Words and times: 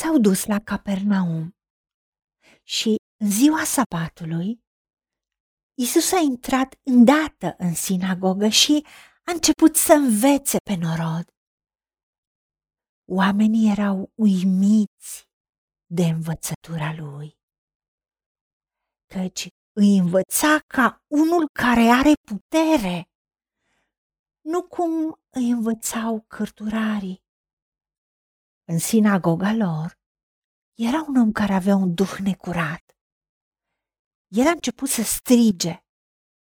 s-au 0.00 0.18
dus 0.18 0.44
la 0.44 0.58
Capernaum 0.60 1.56
și 2.62 2.96
în 3.16 3.30
ziua 3.30 3.64
sabatului 3.64 4.60
Isus 5.74 6.12
a 6.12 6.18
intrat 6.18 6.74
îndată 6.82 7.54
în 7.58 7.74
sinagogă 7.74 8.48
și 8.48 8.86
a 9.24 9.32
început 9.32 9.76
să 9.76 9.92
învețe 9.92 10.56
pe 10.64 10.74
norod. 10.76 11.26
Oamenii 13.08 13.70
erau 13.70 14.12
uimiți 14.14 15.28
de 15.86 16.02
învățătura 16.02 16.94
lui, 16.96 17.38
căci 19.06 19.48
îi 19.72 19.98
învăța 19.98 20.58
ca 20.66 21.04
unul 21.06 21.48
care 21.52 21.80
are 21.80 22.12
putere, 22.30 23.10
nu 24.40 24.62
cum 24.62 25.20
îi 25.30 25.50
învățau 25.50 26.24
cărturarii. 26.28 27.28
În 28.72 28.78
sinagoga 28.78 29.52
lor 29.52 29.98
era 30.74 31.04
un 31.08 31.16
om 31.16 31.32
care 31.32 31.52
avea 31.52 31.74
un 31.74 31.94
duh 31.94 32.16
necurat. 32.22 32.84
El 34.28 34.46
a 34.46 34.50
început 34.50 34.88
să 34.88 35.02
strige. 35.02 35.74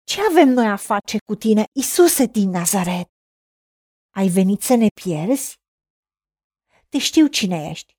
Ce 0.03 0.21
avem 0.29 0.49
noi 0.49 0.67
a 0.67 0.75
face 0.75 1.17
cu 1.25 1.35
tine, 1.35 1.63
Isuse 1.71 2.25
din 2.25 2.49
Nazaret? 2.49 3.09
Ai 4.15 4.27
venit 4.27 4.61
să 4.61 4.75
ne 4.75 4.87
pierzi? 5.01 5.55
Te 6.89 6.97
știu 6.97 7.27
cine 7.27 7.69
ești. 7.69 7.93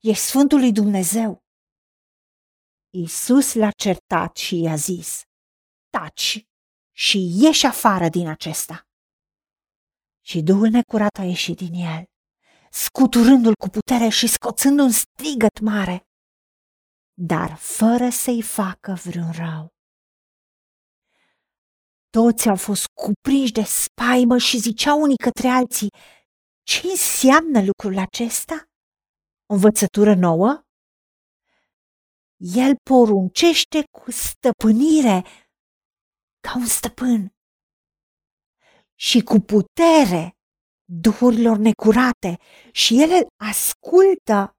Ești 0.00 0.24
Sfântul 0.24 0.58
lui 0.58 0.72
Dumnezeu. 0.72 1.44
Isus 2.90 3.54
l-a 3.54 3.70
certat 3.70 4.36
și 4.36 4.60
i-a 4.60 4.76
zis, 4.76 5.22
taci 5.88 6.46
și 6.92 7.18
ieși 7.42 7.66
afară 7.66 8.08
din 8.08 8.28
acesta. 8.28 8.88
Și 10.20 10.42
Duhul 10.42 10.68
necurat 10.68 11.18
a 11.18 11.22
ieșit 11.24 11.56
din 11.56 11.74
el, 11.74 12.09
scuturându-l 12.70 13.54
cu 13.54 13.68
putere 13.68 14.08
și 14.08 14.26
scoțând 14.26 14.78
un 14.78 14.90
strigăt 14.90 15.60
mare, 15.60 16.06
dar 17.14 17.56
fără 17.56 18.08
să-i 18.10 18.42
facă 18.42 18.92
vreun 19.04 19.32
rău. 19.32 19.68
Toți 22.10 22.48
au 22.48 22.56
fost 22.56 22.86
cuprinși 22.86 23.52
de 23.52 23.62
spaimă 23.62 24.38
și 24.38 24.58
ziceau 24.58 25.00
unii 25.00 25.16
către 25.16 25.48
alții, 25.48 25.90
ce 26.62 26.86
înseamnă 26.86 27.62
lucrul 27.64 27.98
acesta? 27.98 28.64
O 29.46 29.54
învățătură 29.54 30.14
nouă? 30.14 30.62
El 32.36 32.76
poruncește 32.90 33.82
cu 33.90 34.10
stăpânire 34.10 35.22
ca 36.40 36.56
un 36.56 36.66
stăpân 36.66 37.34
și 38.94 39.22
cu 39.22 39.38
putere 39.38 40.39
duhurilor 40.92 41.56
necurate 41.56 42.38
și 42.72 43.02
ele 43.02 43.26
ascultă 43.36 44.56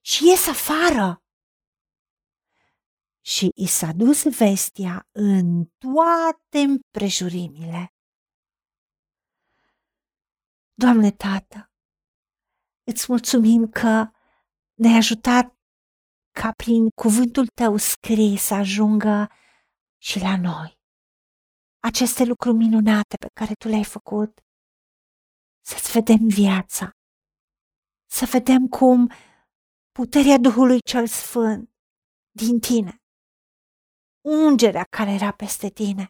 și 0.00 0.28
ies 0.28 0.46
afară. 0.48 1.22
Și 3.20 3.50
i 3.54 3.66
s-a 3.66 3.92
dus 3.92 4.36
vestia 4.36 5.08
în 5.12 5.64
toate 5.64 6.58
împrejurimile. 6.58 7.94
Doamne 10.72 11.10
Tată, 11.10 11.70
îți 12.84 13.04
mulțumim 13.08 13.68
că 13.68 14.10
ne-ai 14.74 14.96
ajutat 14.96 15.54
ca 16.30 16.52
prin 16.56 16.88
cuvântul 16.88 17.46
Tău 17.46 17.76
scris 17.76 18.42
să 18.42 18.54
ajungă 18.54 19.30
și 20.02 20.18
la 20.18 20.36
noi. 20.36 20.78
Aceste 21.82 22.24
lucruri 22.24 22.56
minunate 22.56 23.16
pe 23.16 23.28
care 23.32 23.52
Tu 23.54 23.68
le-ai 23.68 23.84
făcut, 23.84 24.40
să-ți 25.70 25.90
vedem 25.90 26.22
viața, 26.28 26.90
să 28.10 28.24
vedem 28.30 28.66
cum 28.78 29.10
puterea 29.98 30.38
Duhului 30.38 30.80
cel 30.80 31.06
Sfânt 31.06 31.70
din 32.30 32.58
Tine, 32.58 32.94
ungerea 34.20 34.84
care 34.96 35.10
era 35.10 35.32
peste 35.32 35.68
Tine, 35.68 36.06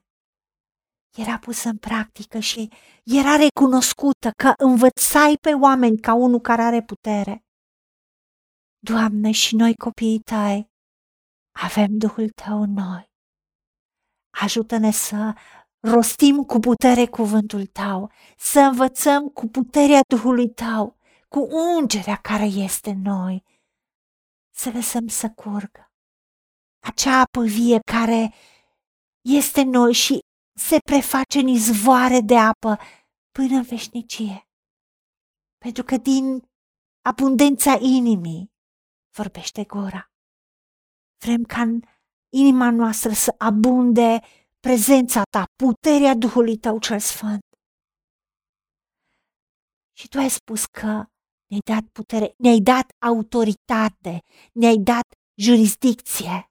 era 1.22 1.38
pusă 1.38 1.68
în 1.68 1.78
practică 1.78 2.38
și 2.38 2.72
era 3.04 3.36
recunoscută 3.36 4.28
că 4.42 4.52
învățai 4.56 5.34
pe 5.40 5.52
oameni 5.66 5.98
ca 5.98 6.12
unul 6.14 6.40
care 6.40 6.62
are 6.62 6.82
putere. 6.82 7.44
Doamne, 8.78 9.30
și 9.30 9.54
noi 9.56 9.74
copiii 9.74 10.20
tăi 10.20 10.70
avem 11.66 11.98
Duhul 11.98 12.28
Tău 12.30 12.62
în 12.62 12.72
noi. 12.72 13.04
Ajută-ne 14.42 14.90
să 14.90 15.34
rostim 15.80 16.44
cu 16.44 16.58
putere 16.58 17.06
cuvântul 17.06 17.66
Tău, 17.66 18.10
să 18.36 18.60
învățăm 18.60 19.28
cu 19.28 19.46
puterea 19.46 20.00
Duhului 20.08 20.50
Tău, 20.50 20.96
cu 21.28 21.48
ungerea 21.50 22.16
care 22.16 22.44
este 22.44 22.90
în 22.90 23.00
noi, 23.00 23.44
să 24.54 24.70
lăsăm 24.70 25.06
să 25.08 25.30
curgă. 25.30 25.92
Acea 26.82 27.20
apă 27.20 27.44
vie 27.44 27.78
care 27.92 28.32
este 29.20 29.60
în 29.60 29.68
noi 29.68 29.92
și 29.92 30.18
se 30.54 30.78
preface 30.84 31.38
în 31.38 31.46
izvoare 31.46 32.20
de 32.20 32.36
apă 32.36 32.78
până 33.30 33.56
în 33.56 33.62
veșnicie. 33.62 34.48
Pentru 35.58 35.84
că 35.84 35.96
din 35.96 36.50
abundența 37.02 37.78
inimii 37.80 38.52
vorbește 39.16 39.64
gura. 39.64 40.10
Vrem 41.24 41.42
ca 41.42 41.60
în 41.60 41.80
inima 42.32 42.70
noastră 42.70 43.12
să 43.12 43.34
abunde 43.38 44.20
prezența 44.60 45.22
ta, 45.30 45.44
puterea 45.62 46.14
Duhului 46.14 46.56
tău 46.56 46.78
cel 46.78 46.98
Sfânt. 46.98 47.40
Și 49.98 50.08
tu 50.08 50.18
ai 50.18 50.30
spus 50.30 50.64
că 50.66 51.04
ne-ai 51.50 51.62
dat 51.64 51.84
putere, 51.92 52.34
ne-ai 52.38 52.60
dat 52.60 52.86
autoritate, 53.06 54.18
ne-ai 54.52 54.76
dat 54.76 55.06
jurisdicție 55.40 56.44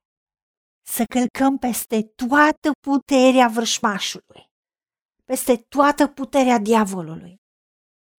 să 0.87 1.03
călcăm 1.05 1.57
peste 1.57 2.03
toată 2.03 2.71
puterea 2.87 3.47
vrășmașului, 3.47 4.43
peste 5.25 5.57
toată 5.57 6.07
puterea 6.07 6.57
diavolului 6.57 7.35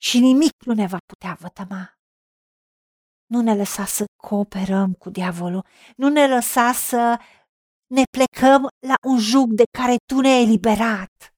și 0.03 0.19
nimic 0.19 0.65
nu 0.65 0.75
ne 0.75 0.87
va 0.87 0.99
putea 1.07 1.34
vătăma. 1.41 1.95
Nu 3.27 3.41
ne 3.41 3.55
lăsa 3.55 3.84
să 3.84 4.05
cooperăm 4.17 4.93
cu 4.93 5.11
diavolul, 5.11 5.67
nu 5.97 6.09
ne 6.09 6.27
lăsa 6.27 6.72
să 6.72 7.21
ne 7.95 8.03
plecăm 8.11 8.69
la 8.87 8.95
un 9.06 9.19
jug 9.19 9.53
de 9.53 9.65
care 9.78 9.97
tu 10.06 10.21
ne-ai 10.21 10.43
eliberat. 10.43 11.34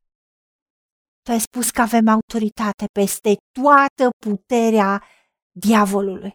Tu 1.23 1.31
ai 1.31 1.41
spus 1.41 1.71
că 1.71 1.81
avem 1.81 2.09
autoritate 2.09 2.87
peste 2.93 3.37
toată 3.51 4.11
puterea 4.27 5.05
diavolului. 5.51 6.35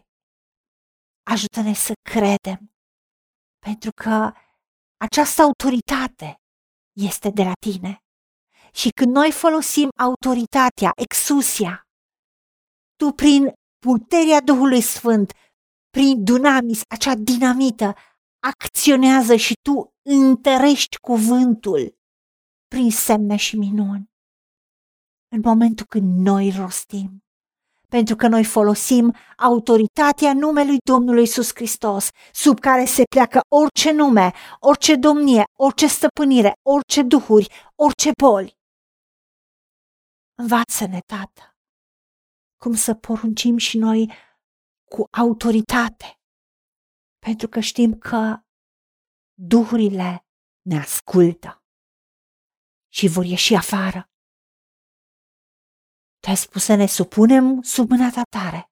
Ajută-ne 1.22 1.74
să 1.74 1.92
credem, 2.10 2.72
pentru 3.58 3.90
că 4.02 4.32
această 4.96 5.42
autoritate 5.42 6.40
este 6.92 7.30
de 7.30 7.42
la 7.42 7.52
tine. 7.66 8.02
Și 8.72 8.88
când 8.88 9.14
noi 9.14 9.32
folosim 9.32 9.88
autoritatea, 9.98 10.90
exusia, 10.94 11.82
tu 12.96 13.12
prin 13.12 13.52
puterea 13.78 14.40
Duhului 14.40 14.80
Sfânt, 14.80 15.32
prin 15.90 16.24
dunamis, 16.24 16.80
acea 16.88 17.14
dinamită, 17.14 17.94
acționează 18.40 19.36
și 19.36 19.54
tu 19.62 19.94
întărești 20.02 20.98
cuvântul 20.98 21.98
prin 22.68 22.90
semne 22.90 23.36
și 23.36 23.56
minuni. 23.56 24.10
În 25.28 25.40
momentul 25.44 25.86
când 25.86 26.26
noi 26.26 26.50
rostim, 26.50 27.22
pentru 27.88 28.16
că 28.16 28.28
noi 28.28 28.44
folosim 28.44 29.14
autoritatea 29.36 30.32
numelui 30.34 30.76
Domnului 30.84 31.22
Isus 31.22 31.50
Hristos, 31.54 32.08
sub 32.32 32.58
care 32.60 32.84
se 32.84 33.02
pleacă 33.10 33.40
orice 33.48 33.90
nume, 33.92 34.32
orice 34.58 34.94
domnie, 34.96 35.44
orice 35.58 35.86
stăpânire, 35.86 36.52
orice 36.62 37.02
duhuri, 37.02 37.48
orice 37.74 38.10
boli. 38.22 38.56
Învață-ne, 40.34 40.98
Tată, 41.06 41.56
cum 42.56 42.74
să 42.74 42.94
poruncim 42.94 43.56
și 43.56 43.78
noi 43.78 44.12
cu 44.90 45.06
autoritate, 45.10 46.17
pentru 47.28 47.48
că 47.48 47.60
știm 47.60 47.98
că 47.98 48.44
duhurile 49.34 50.26
ne 50.60 50.78
ascultă 50.78 51.64
și 52.92 53.08
vor 53.08 53.24
ieși 53.24 53.54
afară. 53.54 54.10
Tu 56.18 56.28
ai 56.28 56.36
spus 56.36 56.64
să 56.64 56.74
ne 56.74 56.86
supunem 56.86 57.62
sub 57.62 57.90
mâna 57.90 58.10
ta 58.10 58.22
tare, 58.22 58.70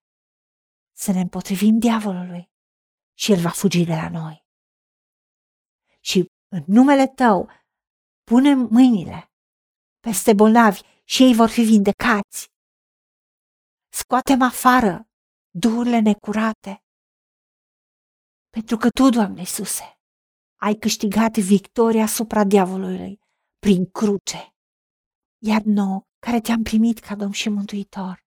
să 0.92 1.12
ne 1.12 1.20
împotrivim 1.20 1.78
diavolului 1.78 2.50
și 3.18 3.32
el 3.32 3.40
va 3.40 3.50
fugi 3.50 3.84
de 3.84 3.94
la 3.94 4.08
noi. 4.08 4.46
Și 6.00 6.18
în 6.48 6.64
numele 6.66 7.06
tău 7.06 7.50
punem 8.30 8.58
mâinile 8.70 9.32
peste 10.00 10.34
bolnavi 10.34 10.80
și 11.04 11.22
ei 11.22 11.34
vor 11.34 11.48
fi 11.48 11.62
vindecați. 11.62 12.50
Scoatem 13.88 14.42
afară 14.42 15.08
duhurile 15.50 15.98
necurate. 16.00 16.80
Pentru 18.56 18.76
că 18.76 18.88
Tu, 18.88 19.08
Doamne 19.08 19.40
Iisuse, 19.40 19.98
ai 20.60 20.74
câștigat 20.74 21.36
victoria 21.36 22.02
asupra 22.02 22.44
diavolului 22.44 23.20
prin 23.58 23.90
cruce. 23.90 24.54
Iar 25.38 25.62
nouă, 25.62 26.02
care 26.18 26.40
te-am 26.40 26.62
primit 26.62 26.98
ca 26.98 27.14
Domn 27.14 27.32
și 27.32 27.48
Mântuitor, 27.48 28.26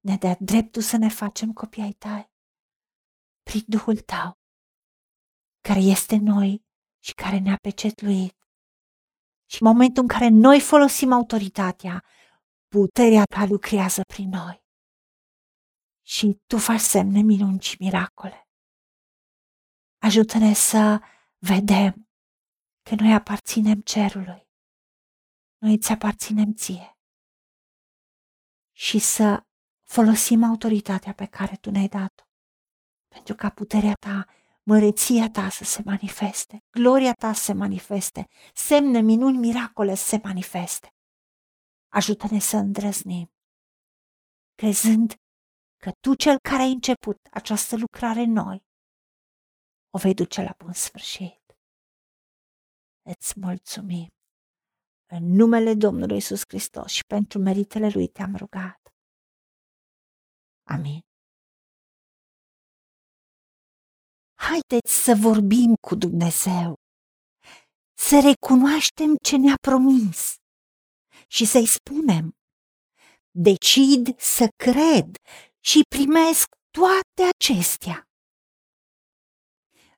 ne 0.00 0.16
dea 0.16 0.36
dreptul 0.40 0.82
să 0.82 0.96
ne 0.96 1.08
facem 1.08 1.52
copii 1.52 1.82
ai 1.82 1.92
tăi. 1.92 2.30
prin 3.42 3.62
Duhul 3.66 3.96
Tău, 3.96 4.38
care 5.60 5.80
este 5.80 6.16
noi 6.16 6.64
și 7.02 7.12
care 7.14 7.38
ne-a 7.38 7.56
pecetluit. 7.56 8.36
Și 9.50 9.62
în 9.62 9.68
momentul 9.68 10.02
în 10.02 10.08
care 10.08 10.28
noi 10.28 10.60
folosim 10.60 11.12
autoritatea, 11.12 12.04
puterea 12.68 13.24
Ta 13.24 13.44
lucrează 13.44 14.02
prin 14.02 14.28
noi. 14.28 14.64
Și 16.06 16.40
Tu 16.46 16.58
faci 16.58 16.80
semne, 16.80 17.20
minuni 17.20 17.60
și 17.60 17.76
miracole. 17.78 18.43
Ajută-ne 20.08 20.52
să 20.52 21.00
vedem 21.38 22.08
că 22.82 22.94
noi 22.94 23.12
aparținem 23.12 23.80
cerului. 23.80 24.48
Noi 25.58 25.74
îți 25.74 25.92
aparținem 25.92 26.52
ție. 26.52 26.98
Și 28.72 28.98
să 28.98 29.44
folosim 29.82 30.42
autoritatea 30.42 31.12
pe 31.12 31.26
care 31.26 31.56
tu 31.56 31.70
ne-ai 31.70 31.88
dat-o. 31.88 32.24
Pentru 33.08 33.34
ca 33.34 33.50
puterea 33.50 33.94
ta, 33.94 34.26
măreția 34.62 35.30
ta 35.30 35.48
să 35.48 35.64
se 35.64 35.82
manifeste, 35.84 36.64
gloria 36.70 37.12
ta 37.12 37.32
să 37.32 37.42
se 37.42 37.52
manifeste, 37.52 38.26
semne, 38.54 39.00
minuni, 39.00 39.38
miracole 39.38 39.94
să 39.94 40.06
se 40.06 40.20
manifeste. 40.22 40.94
Ajută-ne 41.88 42.38
să 42.38 42.56
îndrăznim, 42.56 43.32
crezând 44.54 45.14
că 45.76 45.90
tu, 46.00 46.14
cel 46.14 46.38
care 46.38 46.62
ai 46.62 46.72
început 46.72 47.18
această 47.30 47.76
lucrare 47.76 48.20
în 48.20 48.32
noi, 48.32 48.72
o 49.94 49.98
vei 49.98 50.14
duce 50.14 50.42
la 50.42 50.54
bun 50.58 50.72
sfârșit. 50.72 51.42
Îți 53.02 53.32
mulțumim. 53.40 54.08
În 55.06 55.24
numele 55.24 55.74
Domnului 55.74 56.16
Isus 56.16 56.42
Hristos 56.48 56.90
și 56.92 57.04
pentru 57.04 57.38
meritele 57.38 57.88
Lui 57.88 58.08
te-am 58.08 58.36
rugat. 58.36 58.80
Amin. 60.62 61.00
Haideți 64.34 64.92
să 65.04 65.12
vorbim 65.20 65.74
cu 65.88 65.94
Dumnezeu, 65.94 66.74
să 67.98 68.20
recunoaștem 68.30 69.16
ce 69.22 69.36
ne-a 69.36 69.58
promis 69.60 70.34
și 71.26 71.44
să-i 71.44 71.66
spunem, 71.66 72.36
decid 73.30 74.20
să 74.20 74.48
cred 74.56 75.16
și 75.60 75.80
primesc 75.88 76.48
toate 76.70 77.22
acestea. 77.34 78.08